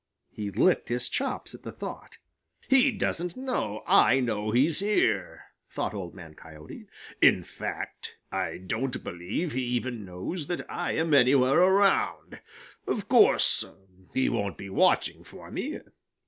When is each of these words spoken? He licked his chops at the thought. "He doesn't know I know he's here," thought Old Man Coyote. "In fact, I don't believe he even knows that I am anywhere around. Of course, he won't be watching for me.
He 0.31 0.49
licked 0.49 0.89
his 0.89 1.07
chops 1.09 1.53
at 1.53 1.61
the 1.61 1.71
thought. 1.71 2.17
"He 2.67 2.89
doesn't 2.89 3.37
know 3.37 3.83
I 3.85 4.19
know 4.19 4.49
he's 4.49 4.79
here," 4.79 5.43
thought 5.69 5.93
Old 5.93 6.15
Man 6.15 6.33
Coyote. 6.33 6.87
"In 7.21 7.43
fact, 7.43 8.17
I 8.31 8.57
don't 8.57 9.03
believe 9.03 9.51
he 9.51 9.61
even 9.61 10.03
knows 10.03 10.47
that 10.47 10.65
I 10.67 10.93
am 10.93 11.13
anywhere 11.13 11.61
around. 11.61 12.39
Of 12.87 13.07
course, 13.07 13.63
he 14.11 14.27
won't 14.27 14.57
be 14.57 14.71
watching 14.71 15.23
for 15.23 15.51
me. 15.51 15.77